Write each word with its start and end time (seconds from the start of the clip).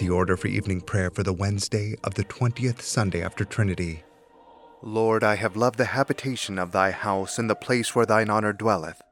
The 0.00 0.08
order 0.08 0.38
for 0.38 0.48
evening 0.48 0.80
prayer 0.80 1.10
for 1.10 1.22
the 1.22 1.34
Wednesday 1.34 1.94
of 2.02 2.14
the 2.14 2.24
20th 2.24 2.80
Sunday 2.80 3.22
after 3.22 3.44
Trinity. 3.44 4.02
Lord, 4.80 5.22
I 5.22 5.34
have 5.34 5.58
loved 5.58 5.76
the 5.76 5.84
habitation 5.84 6.58
of 6.58 6.72
thy 6.72 6.90
house 6.90 7.38
and 7.38 7.50
the 7.50 7.54
place 7.54 7.94
where 7.94 8.06
thine 8.06 8.30
honor 8.30 8.54
dwelleth. 8.54 9.02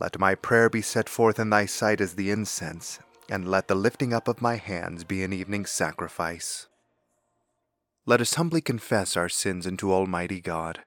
Let 0.00 0.18
my 0.18 0.34
prayer 0.34 0.68
be 0.68 0.82
set 0.82 1.08
forth 1.08 1.38
in 1.38 1.50
thy 1.50 1.64
sight 1.66 2.00
as 2.00 2.14
the 2.14 2.32
incense, 2.32 2.98
and 3.28 3.48
let 3.48 3.68
the 3.68 3.76
lifting 3.76 4.12
up 4.12 4.26
of 4.26 4.42
my 4.42 4.56
hands 4.56 5.04
be 5.04 5.22
an 5.22 5.32
evening 5.32 5.64
sacrifice. 5.64 6.66
Let 8.04 8.20
us 8.20 8.34
humbly 8.34 8.62
confess 8.62 9.16
our 9.16 9.28
sins 9.28 9.64
unto 9.64 9.92
Almighty 9.92 10.40
God. 10.40 10.80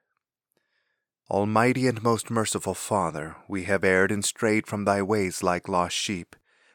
Almighty 1.32 1.88
and 1.88 2.04
most 2.04 2.30
merciful 2.30 2.74
Father, 2.74 3.38
we 3.48 3.64
have 3.64 3.86
erred 3.86 4.12
and 4.12 4.26
strayed 4.26 4.68
from 4.68 4.84
thy 4.84 5.02
ways 5.02 5.42
like 5.42 5.70
lost 5.70 5.96
sheep. 5.96 6.36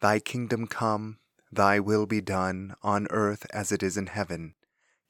Thy 0.00 0.18
kingdom 0.18 0.66
come, 0.66 1.18
thy 1.50 1.80
will 1.80 2.06
be 2.06 2.20
done, 2.20 2.74
on 2.82 3.06
earth 3.10 3.46
as 3.52 3.72
it 3.72 3.82
is 3.82 3.96
in 3.96 4.08
heaven. 4.08 4.54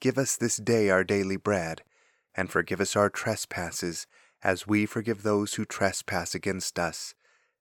Give 0.01 0.19
us 0.19 0.37
this 0.37 0.57
day 0.57 0.91
our 0.91 1.03
daily 1.03 1.37
bread, 1.37 1.83
and 2.35 2.51
forgive 2.51 2.81
us 2.81 2.95
our 2.95 3.11
trespasses, 3.11 4.07
as 4.43 4.67
we 4.67 4.87
forgive 4.87 5.23
those 5.23 5.55
who 5.55 5.65
trespass 5.65 6.35
against 6.35 6.79
us. 6.79 7.15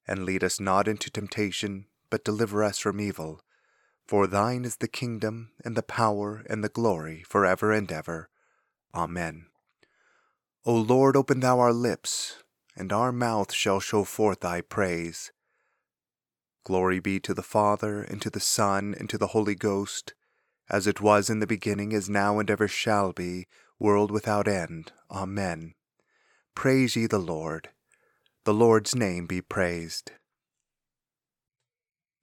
And 0.07 0.23
lead 0.23 0.43
us 0.43 0.59
not 0.59 0.87
into 0.87 1.09
temptation, 1.09 1.87
but 2.09 2.23
deliver 2.23 2.63
us 2.63 2.77
from 2.77 3.01
evil. 3.01 3.41
For 4.05 4.27
thine 4.27 4.65
is 4.65 4.77
the 4.77 4.87
kingdom, 4.87 5.51
and 5.63 5.75
the 5.75 5.81
power, 5.81 6.45
and 6.47 6.63
the 6.63 6.69
glory, 6.69 7.23
for 7.27 7.43
ever 7.45 7.71
and 7.71 7.91
ever. 7.91 8.29
Amen. 8.93 9.47
O 10.63 10.75
Lord, 10.75 11.15
open 11.15 11.39
thou 11.39 11.59
our 11.59 11.73
lips, 11.73 12.43
and 12.75 12.93
our 12.93 13.11
mouth 13.11 13.51
shall 13.51 13.79
show 13.79 14.03
forth 14.03 14.41
thy 14.41 14.61
praise. 14.61 15.31
Glory 16.65 16.99
be 16.99 17.19
to 17.19 17.33
the 17.33 17.43
Father, 17.43 18.01
and 18.01 18.21
to 18.23 18.29
the 18.29 18.39
Son, 18.39 18.95
and 18.99 19.07
to 19.09 19.19
the 19.19 19.27
Holy 19.27 19.53
Ghost, 19.53 20.15
as 20.67 20.87
it 20.87 20.99
was 20.99 21.29
in 21.29 21.39
the 21.39 21.47
beginning, 21.47 21.91
is 21.91 22.09
now, 22.09 22.39
and 22.39 22.49
ever 22.49 22.67
shall 22.67 23.13
be, 23.13 23.45
world 23.79 24.09
without 24.09 24.47
end. 24.47 24.91
Amen. 25.11 25.75
Praise 26.55 26.95
ye 26.95 27.05
the 27.05 27.19
Lord. 27.19 27.69
The 28.45 28.53
Lord's 28.53 28.95
name 28.95 29.27
be 29.27 29.41
praised. 29.41 30.11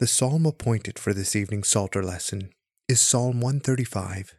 The 0.01 0.09
psalm 0.09 0.45
appointed 0.45 0.99
for 0.99 1.15
this 1.15 1.37
evening's 1.37 1.69
Psalter 1.69 2.03
lesson 2.03 2.51
is 2.89 3.01
Psalm 3.01 3.41
135. 3.41 4.35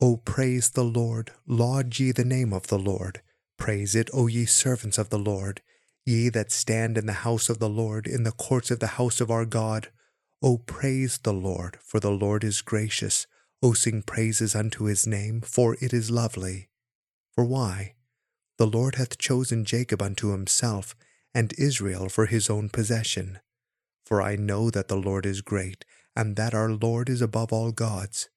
O 0.00 0.18
praise 0.18 0.70
the 0.70 0.84
Lord, 0.84 1.32
laud 1.48 1.98
ye 1.98 2.12
the 2.12 2.24
name 2.24 2.52
of 2.52 2.68
the 2.68 2.78
Lord. 2.78 3.22
Praise 3.58 3.96
it, 3.96 4.08
O 4.12 4.28
ye 4.28 4.46
servants 4.46 4.98
of 4.98 5.10
the 5.10 5.18
Lord, 5.18 5.62
ye 6.04 6.28
that 6.28 6.50
stand 6.50 6.98
in 6.98 7.06
the 7.06 7.12
house 7.12 7.48
of 7.48 7.58
the 7.58 7.68
Lord, 7.68 8.06
in 8.06 8.22
the 8.24 8.32
courts 8.32 8.70
of 8.70 8.80
the 8.80 8.98
house 8.98 9.20
of 9.20 9.30
our 9.30 9.44
God. 9.44 9.88
O 10.42 10.58
praise 10.58 11.18
the 11.18 11.32
Lord, 11.32 11.78
for 11.80 12.00
the 12.00 12.10
Lord 12.10 12.42
is 12.42 12.62
gracious. 12.62 13.26
O 13.62 13.72
sing 13.72 14.02
praises 14.02 14.56
unto 14.56 14.84
his 14.84 15.06
name, 15.06 15.40
for 15.40 15.76
it 15.80 15.92
is 15.92 16.10
lovely. 16.10 16.68
For 17.32 17.44
why? 17.44 17.94
The 18.58 18.66
Lord 18.66 18.96
hath 18.96 19.18
chosen 19.18 19.64
Jacob 19.64 20.02
unto 20.02 20.32
himself, 20.32 20.96
and 21.34 21.54
Israel 21.56 22.08
for 22.08 22.26
his 22.26 22.50
own 22.50 22.68
possession. 22.68 23.38
For 24.04 24.20
I 24.20 24.36
know 24.36 24.68
that 24.70 24.88
the 24.88 24.96
Lord 24.96 25.24
is 25.24 25.40
great, 25.40 25.84
and 26.16 26.36
that 26.36 26.54
our 26.54 26.70
Lord 26.70 27.08
is 27.08 27.22
above 27.22 27.52
all 27.52 27.70
gods. 27.70 28.28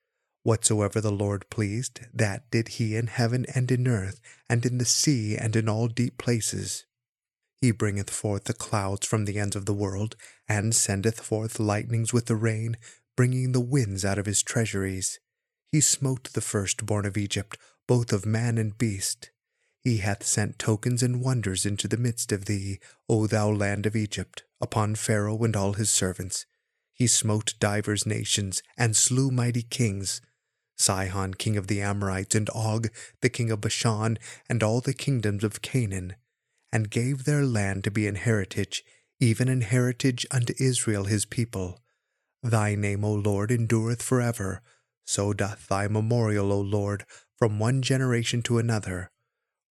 Whatsoever 0.43 1.01
the 1.01 1.11
Lord 1.11 1.49
pleased, 1.49 2.01
that 2.13 2.49
did 2.51 2.67
he 2.67 2.95
in 2.95 3.07
heaven 3.07 3.47
and 3.55 3.71
in 3.71 3.87
earth, 3.87 4.21
and 4.47 4.63
in 4.63 4.77
the 4.77 4.85
sea 4.85 5.35
and 5.35 5.55
in 5.55 5.67
all 5.67 5.87
deep 5.87 6.19
places. 6.19 6.85
He 7.61 7.71
bringeth 7.71 8.09
forth 8.09 8.45
the 8.45 8.53
clouds 8.53 9.07
from 9.07 9.25
the 9.25 9.39
ends 9.39 9.55
of 9.55 9.65
the 9.65 9.73
world, 9.73 10.15
and 10.47 10.75
sendeth 10.75 11.19
forth 11.19 11.59
lightnings 11.59 12.13
with 12.13 12.25
the 12.25 12.35
rain, 12.35 12.77
bringing 13.15 13.51
the 13.51 13.61
winds 13.61 14.03
out 14.03 14.19
of 14.19 14.25
his 14.25 14.43
treasuries. 14.43 15.19
He 15.71 15.81
smote 15.81 16.31
the 16.33 16.41
firstborn 16.41 17.05
of 17.05 17.17
Egypt, 17.17 17.57
both 17.87 18.13
of 18.13 18.25
man 18.25 18.57
and 18.57 18.77
beast. 18.77 19.31
He 19.79 19.97
hath 19.97 20.25
sent 20.25 20.57
tokens 20.57 21.03
and 21.03 21.21
wonders 21.21 21.65
into 21.65 21.87
the 21.87 21.97
midst 21.97 22.31
of 22.31 22.45
thee, 22.45 22.79
O 23.07 23.27
thou 23.27 23.49
land 23.51 23.85
of 23.85 23.95
Egypt, 23.95 24.43
upon 24.59 24.95
Pharaoh 24.95 25.43
and 25.43 25.55
all 25.55 25.73
his 25.73 25.91
servants. 25.91 26.45
He 26.93 27.07
smote 27.07 27.53
divers 27.59 28.05
nations, 28.05 28.63
and 28.77 28.95
slew 28.95 29.29
mighty 29.29 29.61
kings. 29.61 30.21
Sihon 30.77 31.35
king 31.35 31.55
of 31.55 31.67
the 31.67 31.81
Amorites, 31.81 32.35
and 32.35 32.49
Og 32.55 32.89
the 33.21 33.29
king 33.29 33.51
of 33.51 33.61
Bashan, 33.61 34.17
and 34.49 34.63
all 34.63 34.81
the 34.81 34.93
kingdoms 34.93 35.43
of 35.43 35.61
Canaan, 35.61 36.15
and 36.75 36.89
gave 36.89 37.23
their 37.23 37.45
land 37.45 37.85
to 37.85 37.89
be 37.89 38.05
an 38.05 38.15
heritage, 38.15 38.83
even 39.21 39.47
an 39.47 39.61
heritage 39.61 40.25
unto 40.29 40.53
Israel 40.59 41.05
his 41.05 41.23
people. 41.23 41.79
Thy 42.43 42.75
name, 42.75 43.05
O 43.05 43.13
Lord, 43.13 43.49
endureth 43.49 44.01
for 44.01 44.19
ever. 44.19 44.61
So 45.05 45.31
doth 45.31 45.69
thy 45.69 45.87
memorial, 45.87 46.51
O 46.51 46.59
Lord, 46.59 47.05
from 47.37 47.59
one 47.59 47.81
generation 47.81 48.41
to 48.41 48.57
another. 48.57 49.09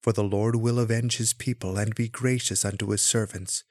For 0.03 0.15
the 0.15 0.25
Lord 0.25 0.57
will 0.57 0.79
avenge 0.79 1.19
his 1.19 1.35
people 1.35 1.77
and 1.77 1.95
be 1.95 2.09
gracious 2.09 2.65
unto 2.65 2.89
his 2.89 3.03
servants. 3.03 3.65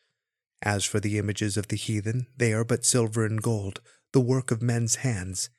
As 0.62 0.86
for 0.86 1.00
the 1.00 1.18
images 1.18 1.58
of 1.58 1.70
the 1.70 1.76
heathen, 1.76 2.28
they 2.38 2.54
are 2.54 2.64
but 2.64 2.86
silver 2.86 3.26
and 3.26 3.42
gold, 3.42 3.82
the 4.12 4.22
work 4.22 4.52
of 4.52 4.62
men's 4.62 4.98
hands. 4.98 5.50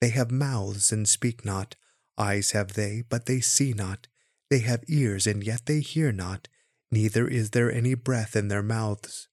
They 0.00 0.10
have 0.10 0.30
mouths 0.30 0.92
and 0.92 1.08
speak 1.08 1.44
not, 1.44 1.74
eyes 2.16 2.52
have 2.52 2.74
they, 2.74 3.02
but 3.08 3.26
they 3.26 3.40
see 3.40 3.72
not, 3.72 4.06
they 4.48 4.60
have 4.60 4.84
ears 4.86 5.26
and 5.26 5.42
yet 5.42 5.66
they 5.66 5.80
hear 5.80 6.12
not, 6.12 6.46
neither 6.90 7.26
is 7.28 7.50
there 7.50 7.70
any 7.70 7.94
breath 7.94 8.36
in 8.36 8.48
their 8.48 8.62
mouths. 8.62 9.28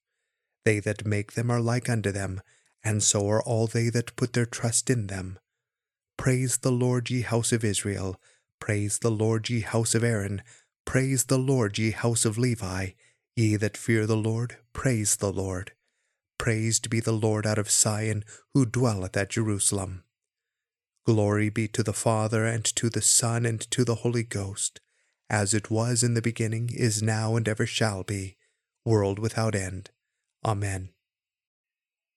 They 0.64 0.80
that 0.80 1.06
make 1.06 1.32
them 1.32 1.50
are 1.50 1.60
like 1.60 1.88
unto 1.88 2.10
them, 2.10 2.40
and 2.82 3.02
so 3.02 3.28
are 3.28 3.42
all 3.42 3.66
they 3.66 3.88
that 3.90 4.16
put 4.16 4.32
their 4.32 4.46
trust 4.46 4.90
in 4.90 5.06
them. 5.06 5.38
Praise 6.16 6.58
the 6.58 6.72
Lord, 6.72 7.10
ye 7.10 7.22
house 7.22 7.52
of 7.52 7.64
Israel. 7.64 8.20
Praise 8.60 8.98
the 8.98 9.10
Lord, 9.10 9.50
ye 9.50 9.60
house 9.60 9.94
of 9.94 10.04
Aaron. 10.04 10.42
Praise 10.84 11.24
the 11.24 11.38
Lord, 11.38 11.78
ye 11.78 11.90
house 11.90 12.24
of 12.24 12.38
Levi. 12.38 12.90
Ye 13.36 13.56
that 13.56 13.76
fear 13.76 14.06
the 14.06 14.16
Lord, 14.16 14.58
praise 14.72 15.16
the 15.16 15.32
Lord. 15.32 15.72
Praised 16.38 16.88
be 16.88 17.00
the 17.00 17.12
Lord 17.12 17.46
out 17.46 17.58
of 17.58 17.70
Sion, 17.70 18.24
who 18.52 18.64
dwelleth 18.64 19.16
at 19.16 19.30
Jerusalem. 19.30 20.04
Glory 21.04 21.50
be 21.50 21.68
to 21.68 21.82
the 21.82 21.92
Father, 21.92 22.44
and 22.44 22.64
to 22.64 22.88
the 22.88 23.02
Son, 23.02 23.44
and 23.44 23.60
to 23.70 23.84
the 23.84 23.96
Holy 23.96 24.22
Ghost, 24.22 24.80
as 25.30 25.54
it 25.54 25.70
was 25.70 26.02
in 26.02 26.14
the 26.14 26.22
beginning, 26.22 26.70
is 26.72 27.02
now, 27.02 27.36
and 27.36 27.48
ever 27.48 27.66
shall 27.66 28.02
be, 28.02 28.36
world 28.84 29.18
without 29.18 29.54
end. 29.54 29.90
Amen. 30.44 30.90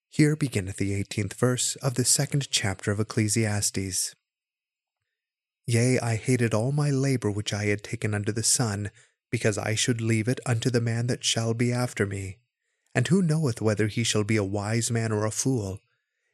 Here 0.10 0.36
beginneth 0.36 0.78
the 0.78 0.94
eighteenth 0.94 1.34
verse 1.34 1.76
of 1.78 1.96
the 1.96 2.06
second 2.06 2.50
chapter 2.50 2.92
of 2.92 3.00
Ecclesiastes. 3.00 4.16
Yea, 5.66 6.00
I 6.00 6.16
hated 6.16 6.54
all 6.54 6.72
my 6.72 6.90
labor 6.90 7.30
which 7.30 7.54
I 7.54 7.66
had 7.66 7.84
taken 7.84 8.14
under 8.14 8.32
the 8.32 8.44
sun, 8.44 8.90
because 9.30 9.58
I 9.58 9.76
should 9.76 10.00
leave 10.00 10.28
it 10.28 10.40
unto 10.46 10.70
the 10.70 10.82
man 10.82 11.08
that 11.08 11.26
shall 11.26 11.54
be 11.54 11.74
after 11.74 12.06
me. 12.06 12.38
And 12.96 13.08
who 13.10 13.22
knoweth 13.22 13.62
whether 13.62 13.88
he 13.88 14.04
shall 14.04 14.24
be 14.24 14.38
a 14.38 14.44
wise 14.44 14.90
man 14.90 15.12
or 15.12 15.26
a 15.26 15.32
fool? 15.32 15.82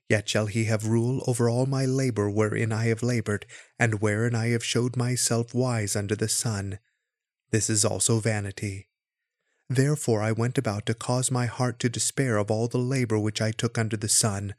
Yet 0.10 0.30
shall 0.30 0.46
he 0.46 0.66
have 0.66 0.86
rule 0.86 1.24
over 1.26 1.50
all 1.50 1.66
my 1.66 1.86
labor 1.86 2.30
wherein 2.30 2.72
I 2.72 2.86
have 2.86 3.02
labored, 3.02 3.46
and 3.80 4.02
wherein 4.02 4.36
I 4.36 4.50
have 4.50 4.64
showed 4.64 4.96
myself 4.96 5.54
wise 5.54 5.96
under 5.96 6.16
the 6.16 6.28
sun. 6.28 6.80
This 7.52 7.70
is 7.70 7.86
also 7.86 8.20
vanity. 8.20 8.88
Therefore 9.70 10.22
I 10.22 10.32
went 10.32 10.58
about 10.58 10.86
to 10.88 10.94
cause 10.94 11.32
my 11.32 11.46
heart 11.46 11.80
to 11.80 11.90
despair 11.90 12.38
of 12.38 12.52
all 12.52 12.68
the 12.68 12.78
labor 12.78 13.18
which 13.18 13.42
I 13.42 13.52
took 13.52 13.78
under 13.78 13.98
the 13.98 14.10
sun. 14.10 14.54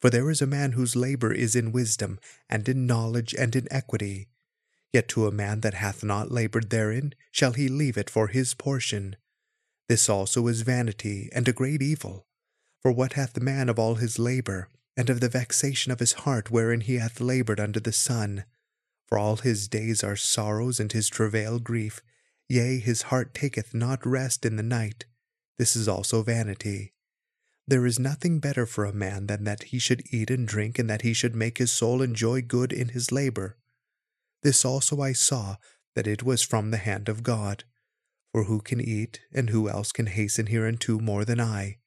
For 0.00 0.10
there 0.10 0.30
is 0.30 0.40
a 0.40 0.46
man 0.46 0.72
whose 0.72 0.96
labor 0.96 1.32
is 1.32 1.56
in 1.56 1.72
wisdom, 1.72 2.18
and 2.48 2.68
in 2.68 2.86
knowledge, 2.86 3.34
and 3.34 3.56
in 3.56 3.66
equity. 3.70 4.28
Yet 4.92 5.08
to 5.08 5.26
a 5.26 5.32
man 5.32 5.60
that 5.60 5.74
hath 5.74 6.04
not 6.04 6.30
labored 6.30 6.70
therein 6.70 7.14
shall 7.32 7.52
he 7.52 7.68
leave 7.68 7.96
it 7.96 8.08
for 8.08 8.28
his 8.28 8.54
portion. 8.54 9.16
This 9.88 10.08
also 10.08 10.46
is 10.46 10.62
vanity, 10.62 11.30
and 11.32 11.48
a 11.48 11.52
great 11.52 11.82
evil. 11.82 12.26
For 12.80 12.92
what 12.92 13.14
hath 13.14 13.40
man 13.40 13.68
of 13.68 13.78
all 13.78 13.96
his 13.96 14.18
labor, 14.18 14.68
and 14.96 15.10
of 15.10 15.20
the 15.20 15.28
vexation 15.28 15.90
of 15.92 16.00
his 16.00 16.12
heart 16.12 16.50
wherein 16.50 16.80
he 16.80 16.96
hath 16.96 17.20
labored 17.20 17.60
under 17.60 17.80
the 17.80 17.92
sun? 17.92 18.44
For 19.06 19.18
all 19.18 19.36
his 19.36 19.68
days 19.68 20.02
are 20.02 20.16
sorrows, 20.16 20.80
and 20.80 20.90
his 20.92 21.08
travail 21.08 21.58
grief. 21.58 22.02
Yea, 22.48 22.78
his 22.78 23.02
heart 23.02 23.34
taketh 23.34 23.74
not 23.74 24.06
rest 24.06 24.44
in 24.44 24.56
the 24.56 24.62
night. 24.62 25.04
This 25.58 25.76
is 25.76 25.88
also 25.88 26.22
vanity. 26.22 26.92
There 27.66 27.86
is 27.86 27.98
nothing 27.98 28.40
better 28.40 28.66
for 28.66 28.84
a 28.84 28.92
man 28.92 29.26
than 29.26 29.44
that 29.44 29.64
he 29.64 29.78
should 29.78 30.02
eat 30.12 30.30
and 30.30 30.46
drink, 30.46 30.78
and 30.78 30.90
that 30.90 31.02
he 31.02 31.14
should 31.14 31.34
make 31.34 31.58
his 31.58 31.72
soul 31.72 32.02
enjoy 32.02 32.42
good 32.42 32.72
in 32.72 32.90
his 32.90 33.10
labor. 33.10 33.56
This 34.42 34.64
also 34.64 35.00
I 35.00 35.12
saw, 35.12 35.56
that 35.94 36.06
it 36.06 36.22
was 36.22 36.42
from 36.42 36.70
the 36.70 36.76
hand 36.76 37.08
of 37.08 37.22
God. 37.22 37.64
For 38.32 38.44
who 38.44 38.60
can 38.60 38.80
eat, 38.80 39.20
and 39.32 39.50
who 39.50 39.68
else 39.68 39.92
can 39.92 40.06
hasten 40.06 40.46
hereunto 40.46 40.98
more 40.98 41.24
than 41.24 41.40
I? 41.40 41.78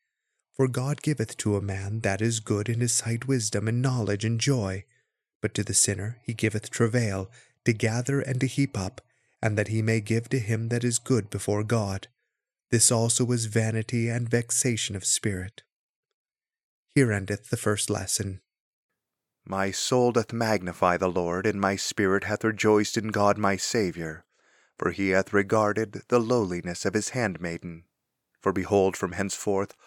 For 0.58 0.68
God 0.68 1.04
giveth 1.04 1.38
to 1.38 1.56
a 1.56 1.62
man 1.62 2.00
that 2.00 2.20
is 2.20 2.40
good 2.40 2.68
in 2.68 2.80
his 2.80 2.92
sight 2.92 3.28
wisdom 3.28 3.68
and 3.68 3.80
knowledge 3.80 4.26
and 4.26 4.40
joy, 4.40 4.86
but 5.40 5.54
to 5.54 5.64
the 5.64 5.76
sinner 5.76 6.18
he 6.24 6.34
giveth 6.34 6.72
travail, 6.72 7.30
to 7.64 7.74
gather 7.74 8.22
and 8.22 8.42
to 8.42 8.48
heap 8.48 8.76
up, 8.76 9.02
and 9.40 9.56
that 9.56 9.68
he 9.68 9.84
may 9.84 10.02
give 10.02 10.30
to 10.30 10.40
him 10.40 10.70
that 10.70 10.84
is 10.84 10.98
good 10.98 11.30
before 11.30 11.64
God. 11.64 12.08
This 12.72 12.92
also 12.92 13.32
is 13.32 13.46
vanity 13.46 14.10
and 14.10 14.28
vexation 14.28 14.96
of 14.96 15.06
spirit. 15.06 15.62
Here 16.96 17.12
endeth 17.12 17.52
the 17.52 17.58
first 17.58 17.92
lesson. 17.92 18.42
My 19.46 19.70
soul 19.70 20.12
doth 20.12 20.34
magnify 20.34 20.98
the 20.98 21.08
Lord, 21.08 21.46
and 21.46 21.62
my 21.62 21.76
spirit 21.76 22.24
hath 22.24 22.44
rejoiced 22.44 22.98
in 22.98 23.10
God 23.10 23.38
my 23.38 23.58
Saviour, 23.58 24.26
for 24.80 24.90
he 24.90 25.10
hath 25.10 25.34
regarded 25.34 26.02
the 26.08 26.20
lowliness 26.20 26.84
of 26.84 26.96
his 26.96 27.10
handmaiden. 27.10 27.84
For 28.42 28.52
behold, 28.52 28.98
from 28.98 29.12
henceforth 29.12 29.76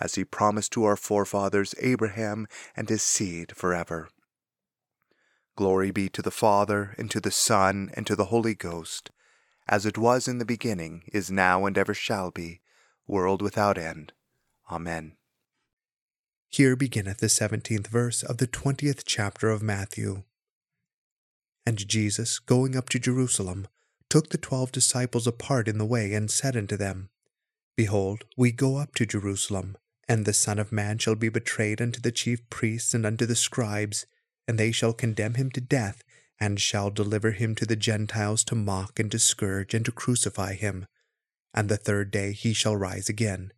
as 0.00 0.14
he 0.14 0.24
promised 0.24 0.72
to 0.72 0.84
our 0.84 0.96
forefathers 0.96 1.74
Abraham 1.80 2.46
and 2.76 2.88
his 2.88 3.02
seed 3.02 3.56
for 3.56 3.74
ever. 3.74 4.08
Glory 5.56 5.90
be 5.90 6.08
to 6.08 6.22
the 6.22 6.30
Father, 6.30 6.94
and 6.98 7.10
to 7.10 7.20
the 7.20 7.32
Son, 7.32 7.90
and 7.94 8.06
to 8.06 8.14
the 8.14 8.26
Holy 8.26 8.54
Ghost, 8.54 9.10
as 9.68 9.84
it 9.84 9.98
was 9.98 10.28
in 10.28 10.38
the 10.38 10.44
beginning, 10.44 11.02
is 11.12 11.30
now, 11.30 11.66
and 11.66 11.76
ever 11.76 11.94
shall 11.94 12.30
be, 12.30 12.60
world 13.06 13.42
without 13.42 13.76
end. 13.76 14.12
Amen. 14.70 15.14
Here 16.48 16.76
beginneth 16.76 17.18
the 17.18 17.28
seventeenth 17.28 17.88
verse 17.88 18.22
of 18.22 18.38
the 18.38 18.46
twentieth 18.46 19.04
chapter 19.04 19.50
of 19.50 19.62
Matthew. 19.62 20.22
And 21.66 21.86
Jesus, 21.86 22.38
going 22.38 22.76
up 22.76 22.88
to 22.90 22.98
Jerusalem, 22.98 23.66
took 24.08 24.30
the 24.30 24.38
twelve 24.38 24.72
disciples 24.72 25.26
apart 25.26 25.68
in 25.68 25.76
the 25.76 25.84
way, 25.84 26.14
and 26.14 26.30
said 26.30 26.56
unto 26.56 26.76
them, 26.76 27.10
Behold, 27.76 28.24
we 28.36 28.52
go 28.52 28.78
up 28.78 28.94
to 28.94 29.04
Jerusalem, 29.04 29.76
and 30.08 30.24
the 30.24 30.32
Son 30.32 30.58
of 30.58 30.72
Man 30.72 30.98
shall 30.98 31.14
be 31.14 31.28
betrayed 31.28 31.82
unto 31.82 32.00
the 32.00 32.12
chief 32.12 32.48
priests 32.48 32.94
and 32.94 33.04
unto 33.04 33.26
the 33.26 33.36
scribes, 33.36 34.06
and 34.46 34.58
they 34.58 34.72
shall 34.72 34.92
condemn 34.92 35.34
him 35.34 35.50
to 35.50 35.60
death, 35.60 36.02
and 36.40 36.60
shall 36.60 36.90
deliver 36.90 37.32
him 37.32 37.54
to 37.56 37.66
the 37.66 37.76
Gentiles 37.76 38.42
to 38.44 38.54
mock 38.54 38.98
and 38.98 39.10
to 39.10 39.18
scourge 39.18 39.74
and 39.74 39.84
to 39.84 39.92
crucify 39.92 40.54
him. 40.54 40.86
And 41.52 41.68
the 41.68 41.76
third 41.76 42.10
day 42.10 42.32
he 42.32 42.52
shall 42.52 42.76
rise 42.76 43.08
again. 43.08 43.52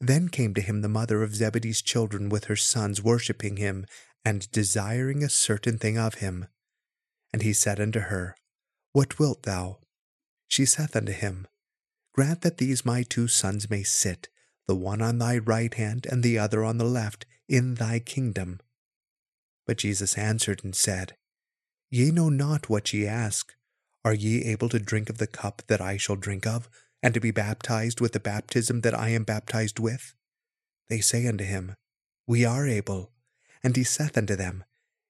Then 0.00 0.28
came 0.28 0.52
to 0.54 0.60
him 0.60 0.82
the 0.82 0.88
mother 0.88 1.22
of 1.22 1.34
Zebedee's 1.34 1.80
children 1.80 2.28
with 2.28 2.44
her 2.44 2.56
sons, 2.56 3.02
worshipping 3.02 3.56
him, 3.56 3.86
and 4.24 4.50
desiring 4.50 5.22
a 5.22 5.30
certain 5.30 5.78
thing 5.78 5.96
of 5.96 6.14
him. 6.14 6.46
And 7.32 7.42
he 7.42 7.52
said 7.52 7.80
unto 7.80 8.00
her, 8.00 8.36
What 8.92 9.18
wilt 9.18 9.44
thou? 9.44 9.78
She 10.48 10.66
saith 10.66 10.94
unto 10.94 11.12
him, 11.12 11.46
Grant 12.12 12.42
that 12.42 12.58
these 12.58 12.84
my 12.84 13.02
two 13.02 13.28
sons 13.28 13.70
may 13.70 13.82
sit, 13.82 14.28
the 14.66 14.74
one 14.74 15.02
on 15.02 15.18
thy 15.18 15.38
right 15.38 15.72
hand 15.74 16.06
and 16.10 16.22
the 16.22 16.38
other 16.38 16.64
on 16.64 16.78
the 16.78 16.84
left, 16.84 17.26
in 17.48 17.74
thy 17.74 17.98
kingdom. 17.98 18.60
But 19.66 19.78
Jesus 19.78 20.18
answered 20.18 20.62
and 20.64 20.74
said, 20.74 21.16
Ye 21.90 22.10
know 22.10 22.28
not 22.28 22.68
what 22.68 22.92
ye 22.92 23.06
ask. 23.06 23.54
Are 24.04 24.14
ye 24.14 24.44
able 24.44 24.68
to 24.68 24.78
drink 24.78 25.08
of 25.08 25.18
the 25.18 25.26
cup 25.26 25.62
that 25.66 25.80
I 25.80 25.96
shall 25.96 26.16
drink 26.16 26.46
of? 26.46 26.68
and 27.06 27.14
to 27.14 27.20
be 27.20 27.30
baptized 27.30 28.00
with 28.00 28.12
the 28.12 28.18
baptism 28.20 28.80
that 28.80 28.92
I 28.92 29.10
am 29.10 29.24
baptized 29.24 29.78
with? 29.78 30.14
They 30.88 31.00
say 31.00 31.26
unto 31.26 31.44
him, 31.44 31.76
We 32.26 32.44
are 32.44 32.66
able. 32.66 33.12
And 33.62 33.76
he 33.76 33.84
saith 33.84 34.18
unto 34.18 34.34
them, 34.34 34.64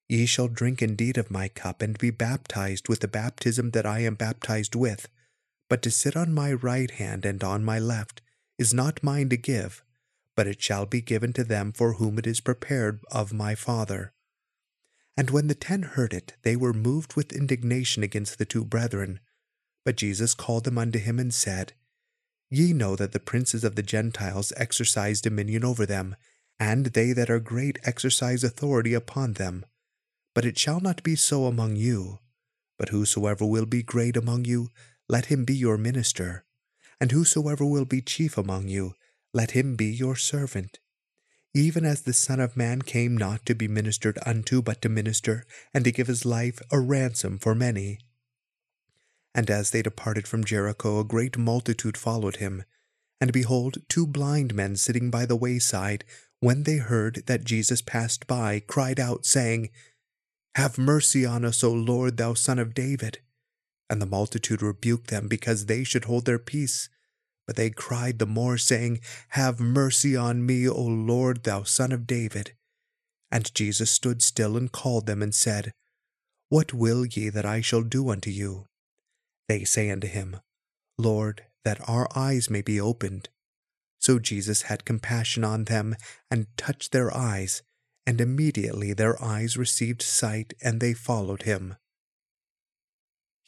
Ye 0.07 0.27
shall 0.27 0.49
drink 0.49 0.83
indeed 0.83 1.17
of 1.17 1.31
my 1.31 1.49
cup, 1.49 1.83
and 1.83 1.99
be 1.99 2.11
baptized 2.11 2.89
with 2.89 3.01
the 3.01 3.09
baptism 3.09 3.71
that 3.71 3.87
I 3.87 4.01
am 4.01 4.15
baptized 4.15 4.75
with. 4.75 5.09
But 5.71 5.81
to 5.83 5.91
sit 5.91 6.17
on 6.17 6.35
my 6.35 6.53
right 6.53 6.91
hand 6.91 7.25
and 7.25 7.43
on 7.43 7.65
my 7.65 7.79
left 7.79 8.21
is 8.59 8.73
not 8.73 9.03
mine 9.03 9.29
to 9.29 9.37
give, 9.37 9.85
but 10.35 10.47
it 10.47 10.63
shall 10.63 10.87
be 10.87 11.01
given 11.01 11.33
to 11.33 11.45
them 11.45 11.73
for 11.73 11.95
whom 11.95 12.19
it 12.19 12.27
is 12.27 12.41
prepared 12.41 13.01
of 13.11 13.33
my 13.33 13.55
Father. 13.55 14.13
And 15.17 15.31
when 15.31 15.47
the 15.47 15.55
ten 15.55 15.83
heard 15.83 16.13
it, 16.13 16.35
they 16.43 16.57
were 16.57 16.75
moved 16.75 17.17
with 17.17 17.33
indignation 17.33 18.03
against 18.03 18.39
the 18.39 18.45
two 18.45 18.65
brethren. 18.65 19.21
But 19.85 19.97
Jesus 19.97 20.35
called 20.35 20.65
them 20.65 20.79
unto 20.79 20.99
him 20.99 21.19
and 21.19 21.33
said, 21.33 21.73
Ye 22.51 22.73
know 22.73 22.97
that 22.97 23.13
the 23.13 23.21
princes 23.21 23.65
of 23.65 23.75
the 23.77 23.83
Gentiles 23.83 24.53
exercise 24.57 25.21
dominion 25.21 25.65
over 25.65 25.87
them, 25.87 26.17
and 26.61 26.87
they 26.87 27.13
that 27.13 27.31
are 27.31 27.41
great 27.41 27.79
exercise 27.85 28.45
authority 28.45 28.95
upon 28.95 29.35
them. 29.35 29.65
But 30.35 30.45
it 30.45 30.59
shall 30.59 30.81
not 30.81 31.03
be 31.03 31.17
so 31.17 31.47
among 31.47 31.77
you. 31.77 32.19
But 32.79 32.91
whosoever 32.91 33.45
will 33.45 33.67
be 33.67 33.83
great 33.83 34.17
among 34.17 34.45
you, 34.45 34.69
let 35.09 35.27
him 35.27 35.45
be 35.45 35.57
your 35.57 35.79
minister. 35.79 36.46
And 37.01 37.13
whosoever 37.13 37.65
will 37.65 37.85
be 37.85 38.01
chief 38.01 38.39
among 38.39 38.69
you, 38.69 38.95
let 39.35 39.51
him 39.51 39.77
be 39.77 39.87
your 39.87 40.17
servant. 40.17 40.79
Even 41.55 41.85
as 41.85 42.03
the 42.03 42.13
Son 42.13 42.41
of 42.41 42.57
Man 42.57 42.83
came 42.83 43.17
not 43.17 43.47
to 43.47 43.55
be 43.55 43.69
ministered 43.69 44.19
unto, 44.27 44.61
but 44.63 44.83
to 44.83 44.89
minister, 44.89 45.45
and 45.73 45.85
to 45.85 45.93
give 45.93 46.07
his 46.07 46.25
life 46.25 46.61
a 46.71 46.81
ransom 46.81 47.39
for 47.39 47.55
many. 47.55 47.99
And 49.35 49.51
as 49.51 49.71
they 49.71 49.83
departed 49.83 50.27
from 50.27 50.45
Jericho, 50.45 50.99
a 50.99 51.05
great 51.05 51.37
multitude 51.37 51.97
followed 51.97 52.37
him. 52.37 52.65
And 53.21 53.33
behold, 53.33 53.79
two 53.89 54.07
blind 54.07 54.55
men 54.55 54.77
sitting 54.77 55.11
by 55.11 55.27
the 55.27 55.37
wayside, 55.37 56.05
when 56.41 56.65
they 56.65 56.77
heard 56.77 57.23
that 57.27 57.45
Jesus 57.45 57.83
passed 57.83 58.27
by, 58.27 58.61
cried 58.61 59.01
out, 59.01 59.25
saying, 59.25 59.71
Have 60.55 60.79
mercy 60.79 61.25
on 61.25 61.45
us, 61.45 61.65
O 61.65 61.73
Lord, 61.73 62.17
thou 62.17 62.35
Son 62.35 62.59
of 62.59 62.75
David. 62.75 63.21
And 63.89 64.03
the 64.03 64.07
multitude 64.07 64.63
rebuked 64.63 65.09
them 65.09 65.29
because 65.29 65.67
they 65.67 65.85
should 65.85 66.05
hold 66.05 66.25
their 66.25 66.39
peace. 66.39 66.89
But 67.47 67.57
they 67.57 67.71
cried 67.71 68.19
the 68.19 68.27
more, 68.27 68.59
saying, 68.59 69.01
Have 69.31 69.61
mercy 69.61 70.17
on 70.17 70.45
me, 70.45 70.69
O 70.69 70.83
Lord, 70.83 71.45
thou 71.45 71.63
Son 71.63 71.93
of 71.93 72.07
David. 72.07 72.53
And 73.31 73.55
Jesus 73.55 73.91
stood 73.91 74.23
still 74.23 74.57
and 74.57 74.71
called 74.71 75.07
them 75.07 75.23
and 75.23 75.35
said, 75.35 75.73
What 76.49 76.73
will 76.73 77.07
ye 77.07 77.29
that 77.29 77.47
I 77.47 77.61
shall 77.61 77.83
do 77.83 78.11
unto 78.11 78.31
you? 78.31 78.67
They 79.49 79.65
say 79.65 79.91
unto 79.91 80.09
him, 80.09 80.39
Lord, 80.99 81.45
that 81.65 81.89
our 81.89 82.09
eyes 82.17 82.51
may 82.51 82.63
be 82.63 82.81
opened. 82.81 83.29
So 83.99 84.19
Jesus 84.19 84.63
had 84.63 84.85
compassion 84.85 85.45
on 85.45 85.65
them, 85.65 85.97
and 86.31 86.47
touched 86.57 86.93
their 86.93 87.15
eyes, 87.15 87.63
and 88.07 88.21
immediately 88.21 88.93
their 88.93 89.21
eyes 89.23 89.57
received 89.57 90.03
sight, 90.03 90.55
and 90.63 90.81
they 90.81 90.95
followed 90.95 91.43
him. 91.43 91.77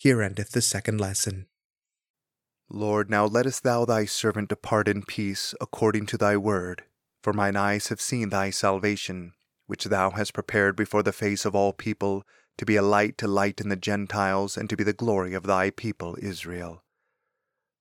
Here 0.00 0.22
endeth 0.22 0.52
the 0.52 0.62
second 0.62 1.00
lesson. 1.00 1.48
Lord, 2.70 3.10
now 3.10 3.26
lettest 3.26 3.64
thou 3.64 3.84
thy 3.84 4.04
servant 4.04 4.48
depart 4.48 4.86
in 4.86 5.02
peace 5.02 5.56
according 5.60 6.06
to 6.06 6.16
thy 6.16 6.36
word. 6.36 6.84
For 7.20 7.32
mine 7.32 7.56
eyes 7.56 7.88
have 7.88 8.00
seen 8.00 8.28
thy 8.28 8.50
salvation, 8.50 9.32
which 9.66 9.86
thou 9.86 10.10
hast 10.10 10.34
prepared 10.34 10.76
before 10.76 11.02
the 11.02 11.12
face 11.12 11.44
of 11.44 11.56
all 11.56 11.72
people, 11.72 12.22
to 12.58 12.64
be 12.64 12.76
a 12.76 12.82
light 12.82 13.18
to 13.18 13.26
lighten 13.26 13.70
the 13.70 13.76
Gentiles, 13.76 14.56
and 14.56 14.70
to 14.70 14.76
be 14.76 14.84
the 14.84 14.92
glory 14.92 15.34
of 15.34 15.42
thy 15.42 15.70
people 15.70 16.16
Israel. 16.22 16.84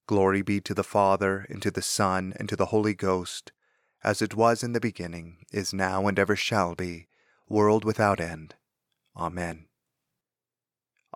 Glory 0.07 0.41
be 0.41 0.59
to 0.61 0.73
the 0.73 0.83
Father, 0.83 1.45
and 1.49 1.61
to 1.61 1.69
the 1.69 1.83
Son, 1.83 2.33
and 2.37 2.49
to 2.49 2.55
the 2.55 2.67
Holy 2.67 2.95
Ghost, 2.95 3.51
as 4.03 4.23
it 4.23 4.33
was 4.33 4.63
in 4.63 4.73
the 4.73 4.79
beginning, 4.79 5.45
is 5.51 5.71
now, 5.71 6.07
and 6.07 6.17
ever 6.17 6.35
shall 6.35 6.73
be, 6.73 7.09
world 7.47 7.85
without 7.85 8.19
end. 8.19 8.55
Amen. 9.15 9.66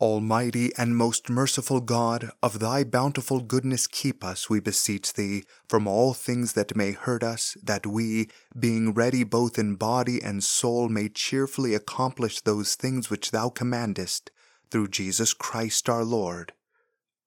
Almighty 0.00 0.72
and 0.78 0.96
most 0.96 1.28
merciful 1.28 1.82
God, 1.82 2.30
of 2.42 2.58
thy 2.58 2.84
bountiful 2.84 3.40
goodness 3.40 3.86
keep 3.86 4.24
us, 4.24 4.48
we 4.48 4.58
beseech 4.58 5.12
thee, 5.12 5.44
from 5.68 5.86
all 5.86 6.14
things 6.14 6.54
that 6.54 6.74
may 6.74 6.92
hurt 6.92 7.22
us, 7.22 7.54
that 7.62 7.86
we, 7.86 8.30
being 8.58 8.94
ready 8.94 9.24
both 9.24 9.58
in 9.58 9.76
body 9.76 10.22
and 10.22 10.42
soul, 10.42 10.88
may 10.88 11.10
cheerfully 11.10 11.74
accomplish 11.74 12.40
those 12.40 12.76
things 12.76 13.10
which 13.10 13.30
thou 13.30 13.50
commandest, 13.50 14.30
through 14.70 14.88
Jesus 14.88 15.34
Christ 15.34 15.86
our 15.90 16.04
Lord. 16.04 16.54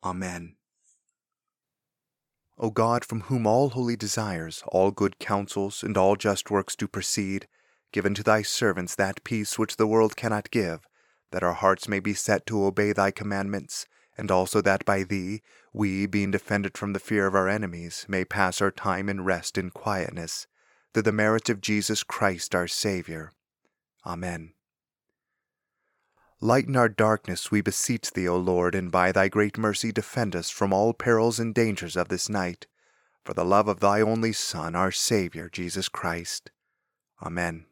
Amen. 0.03 0.56
O 2.58 2.72
God, 2.72 3.06
from 3.06 3.22
whom 3.22 3.46
all 3.46 3.70
holy 3.70 3.96
desires, 3.96 4.63
all 4.68 4.89
good 4.89 5.20
counsels, 5.20 5.84
and 5.84 5.96
all 5.96 6.15
just 6.15 6.50
works 6.50 6.75
do 6.75 6.88
proceed, 6.88 7.48
give 7.92 8.06
unto 8.06 8.24
thy 8.24 8.42
servants 8.42 8.96
that 8.96 9.24
peace 9.24 9.60
which 9.60 9.77
the 9.77 9.86
world 9.86 10.15
cannot 10.15 10.50
give, 10.50 10.88
that 11.34 11.44
our 11.44 11.54
hearts 11.54 11.88
may 11.88 12.00
be 12.00 12.13
set 12.13 12.46
to 12.46 12.63
obey 12.63 12.94
thy 12.94 13.10
commandments, 13.12 13.88
and 14.16 14.30
also 14.30 14.62
that 14.62 14.86
by 14.86 15.02
thee, 15.04 15.42
we, 15.74 16.06
being 16.06 16.30
defended 16.30 16.78
from 16.78 16.94
the 16.94 17.00
fear 17.00 17.25
of 17.25 17.34
our 17.34 17.50
enemies, 17.50 18.06
may 18.08 18.24
pass 18.24 18.62
our 18.62 18.70
time 18.70 19.10
in 19.10 19.24
rest 19.24 19.58
and 19.58 19.74
quietness, 19.74 20.46
through 20.94 21.04
the 21.04 21.12
merits 21.12 21.50
of 21.50 21.60
Jesus 21.60 22.04
Christ 22.04 22.54
our 22.54 22.68
Saviour. 22.68 23.34
Amen. 24.06 24.54
Lighten 26.40 26.75
our 26.75 26.90
darkness, 26.90 27.50
we 27.50 27.62
beseech 27.62 28.12
thee, 28.12 28.28
O 28.28 28.38
Lord, 28.38 28.75
and 28.75 28.92
by 28.92 29.12
thy 29.12 29.28
great 29.28 29.58
mercy 29.58 29.92
defend 29.92 30.36
us 30.36 30.52
from 30.52 30.72
all 30.72 30.94
perils 30.94 31.40
and 31.40 31.56
dangers 31.56 31.96
of 31.96 32.10
this 32.10 32.30
night, 32.30 32.68
for 33.25 33.34
the 33.34 33.46
love 33.46 33.68
of 33.68 33.80
thy 33.80 34.02
only 34.02 34.34
Son, 34.34 34.75
our 34.75 34.92
Saviour, 34.92 35.50
Jesus 35.50 35.90
Christ. 35.90 36.52
Amen. 37.24 37.66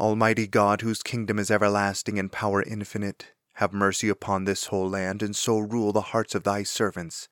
Almighty 0.00 0.46
God, 0.46 0.82
whose 0.82 1.02
kingdom 1.02 1.40
is 1.40 1.50
everlasting 1.50 2.20
and 2.20 2.30
power 2.30 2.62
infinite, 2.62 3.32
have 3.54 3.72
mercy 3.72 4.08
upon 4.08 4.44
this 4.44 4.66
whole 4.66 4.88
land, 4.88 5.24
and 5.24 5.34
so 5.34 5.58
rule 5.58 5.92
the 5.92 6.12
hearts 6.12 6.36
of 6.36 6.44
thy 6.44 6.62
servants, 6.62 7.28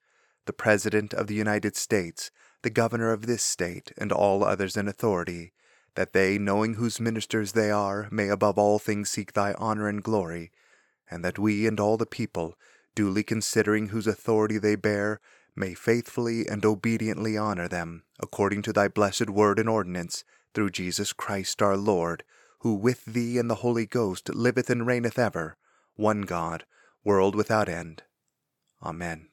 the 0.46 0.52
President 0.52 1.14
of 1.14 1.28
the 1.28 1.37
United 1.37 1.76
States, 1.76 2.32
the 2.62 2.70
Governor 2.70 3.12
of 3.12 3.26
this 3.26 3.44
state, 3.44 3.92
and 3.96 4.11
all 4.11 4.42
others 4.42 4.76
in 4.76 4.88
authority, 4.88 5.52
that 5.94 6.12
they, 6.12 6.38
knowing 6.38 6.75
whose 6.75 6.99
ministers 6.99 7.52
they 7.52 7.70
are, 7.70 8.08
may 8.11 8.28
above 8.28 8.58
all 8.58 8.80
things 8.80 9.11
seek 9.11 9.35
thy 9.35 9.52
honor 9.58 9.87
and 9.87 10.02
glory, 10.02 10.50
and 11.08 11.25
that 11.25 11.38
we 11.38 11.68
and 11.68 11.78
all 11.78 11.96
the 11.96 12.04
people, 12.04 12.58
duly 12.96 13.23
considering 13.23 13.90
whose 13.90 14.08
authority 14.08 14.58
they 14.58 14.75
bear, 14.75 15.20
may 15.54 15.73
faithfully 15.73 16.49
and 16.49 16.64
obediently 16.64 17.38
honor 17.38 17.68
them, 17.68 18.02
according 18.18 18.61
to 18.62 18.73
thy 18.73 18.88
blessed 18.88 19.30
word 19.30 19.61
and 19.61 19.68
ordinance, 19.68 20.25
through 20.52 20.70
Jesus 20.70 21.12
Christ 21.12 21.62
our 21.62 21.76
Lord, 21.76 22.25
who 22.66 22.75
with 22.75 23.04
thee 23.04 23.38
and 23.38 23.49
the 23.49 23.62
Holy 23.62 23.87
Ghost 23.87 24.28
liveth 24.35 24.68
and 24.70 24.85
reigneth 24.85 25.20
ever, 25.20 25.56
one 25.94 26.23
God, 26.23 26.64
world 27.04 27.37
without 27.37 27.68
end. 27.68 28.02
Amen. 28.82 29.28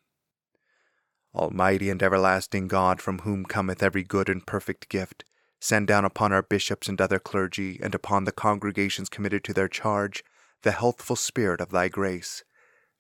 Almighty 1.34 1.90
and 1.90 2.04
everlasting 2.04 2.68
God, 2.68 3.02
from 3.02 3.20
whom 3.20 3.44
cometh 3.44 3.82
every 3.82 4.04
good 4.04 4.30
and 4.30 4.46
perfect 4.46 4.88
gift, 4.88 5.25
send 5.60 5.88
down 5.88 6.06
upon 6.06 6.32
our 6.32 6.44
bishops 6.44 6.88
and 6.88 7.02
other 7.02 7.18
clergy, 7.18 7.80
and 7.82 7.96
upon 7.96 8.25
the 8.25 8.32
congregations 8.32 9.10
committed 9.10 9.44
to 9.46 9.54
their 9.54 9.68
charge, 9.68 10.24
the 10.62 10.72
healthful 10.72 11.16
spirit 11.16 11.60
of 11.60 11.72
thy 11.72 11.88
grace, 11.88 12.44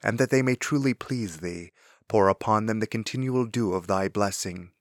and 0.01 0.17
that 0.17 0.31
they 0.31 0.41
may 0.41 0.55
truly 0.55 0.95
please 0.95 1.41
thee, 1.41 1.71
pour 2.07 2.27
upon 2.27 2.65
them 2.65 2.79
the 2.79 2.87
continual 2.87 3.45
dew 3.45 3.73
of 3.73 3.85
thy 3.85 4.07
blessing. 4.07 4.71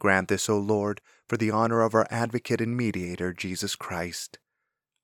Grant 0.00 0.26
this, 0.26 0.48
O 0.48 0.58
Lord, 0.58 1.00
for 1.28 1.36
the 1.36 1.52
honor 1.52 1.82
of 1.82 1.94
our 1.94 2.08
advocate 2.10 2.60
and 2.60 2.76
mediator, 2.76 3.32
Jesus 3.32 3.76
Christ. 3.76 4.40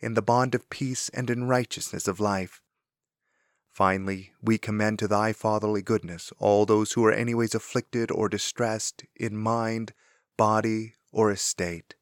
in 0.00 0.14
the 0.14 0.22
bond 0.22 0.54
of 0.54 0.70
peace 0.70 1.08
and 1.10 1.30
in 1.30 1.44
righteousness 1.44 2.08
of 2.08 2.20
life. 2.20 2.62
Finally, 3.70 4.32
we 4.42 4.58
commend 4.58 4.98
to 4.98 5.08
thy 5.08 5.32
fatherly 5.32 5.82
goodness 5.82 6.32
all 6.38 6.66
those 6.66 6.92
who 6.92 7.04
are 7.04 7.12
anyways 7.12 7.54
afflicted 7.54 8.10
or 8.10 8.28
distressed 8.28 9.04
in 9.14 9.36
mind, 9.36 9.92
body, 10.36 10.94
or 11.12 11.30
estate. 11.30 11.94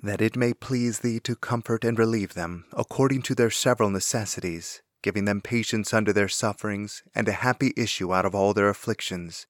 That 0.00 0.20
it 0.20 0.36
may 0.36 0.54
please 0.54 1.00
thee 1.00 1.18
to 1.20 1.34
comfort 1.34 1.84
and 1.84 1.98
relieve 1.98 2.34
them 2.34 2.66
according 2.72 3.22
to 3.22 3.34
their 3.34 3.50
several 3.50 3.90
necessities, 3.90 4.80
giving 5.02 5.24
them 5.24 5.40
patience 5.40 5.92
under 5.92 6.12
their 6.12 6.28
sufferings, 6.28 7.02
and 7.14 7.26
a 7.26 7.32
happy 7.32 7.72
issue 7.76 8.14
out 8.14 8.24
of 8.24 8.34
all 8.34 8.54
their 8.54 8.68
afflictions. 8.68 9.46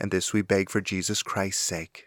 And 0.00 0.10
this 0.10 0.32
we 0.32 0.40
beg 0.40 0.70
for 0.70 0.80
Jesus 0.80 1.22
Christ's 1.22 1.62
sake. 1.62 2.06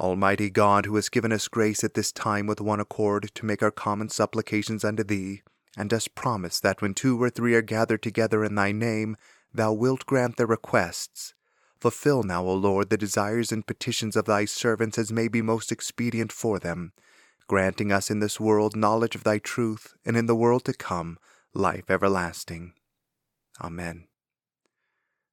Almighty 0.00 0.50
God, 0.50 0.86
who 0.86 0.96
has 0.96 1.08
given 1.08 1.30
us 1.30 1.46
grace 1.46 1.84
at 1.84 1.94
this 1.94 2.10
time 2.10 2.46
with 2.46 2.60
one 2.60 2.80
accord 2.80 3.30
to 3.34 3.46
make 3.46 3.62
our 3.62 3.70
common 3.70 4.08
supplications 4.08 4.84
unto 4.84 5.04
thee, 5.04 5.42
and 5.76 5.90
dost 5.90 6.14
promise 6.14 6.58
that 6.60 6.82
when 6.82 6.94
two 6.94 7.22
or 7.22 7.30
three 7.30 7.54
are 7.54 7.62
gathered 7.62 8.02
together 8.02 8.42
in 8.42 8.54
thy 8.54 8.72
name, 8.72 9.16
thou 9.52 9.72
wilt 9.72 10.06
grant 10.06 10.36
their 10.36 10.46
requests. 10.46 11.34
Fulfill 11.78 12.22
now, 12.22 12.44
O 12.44 12.54
Lord, 12.54 12.90
the 12.90 12.96
desires 12.96 13.52
and 13.52 13.66
petitions 13.66 14.16
of 14.16 14.24
thy 14.24 14.46
servants 14.46 14.98
as 14.98 15.12
may 15.12 15.28
be 15.28 15.42
most 15.42 15.70
expedient 15.70 16.32
for 16.32 16.58
them 16.58 16.92
granting 17.50 17.90
us 17.90 18.12
in 18.12 18.20
this 18.20 18.38
world 18.38 18.76
knowledge 18.76 19.16
of 19.16 19.24
thy 19.24 19.36
truth, 19.36 19.94
and 20.04 20.16
in 20.16 20.26
the 20.26 20.36
world 20.36 20.64
to 20.64 20.72
come 20.72 21.18
life 21.52 21.90
everlasting. 21.90 22.72
Amen. 23.60 24.06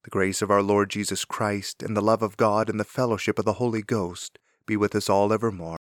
The 0.04 0.10
grace 0.10 0.42
of 0.42 0.50
our 0.50 0.64
Lord 0.64 0.90
Jesus 0.90 1.26
Christ, 1.26 1.84
and 1.84 1.96
the 1.96 2.02
love 2.02 2.24
of 2.24 2.36
God, 2.36 2.72
and 2.72 2.80
the 2.80 2.84
fellowship 2.84 3.38
of 3.38 3.46
the 3.46 3.62
Holy 3.62 3.84
Ghost 3.84 4.40
be 4.68 4.78
with 4.78 4.94
us 4.94 5.10
all 5.10 5.34
evermore. 5.34 5.78